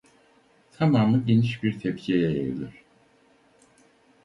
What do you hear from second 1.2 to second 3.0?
geniş bir tepsiye yayılır.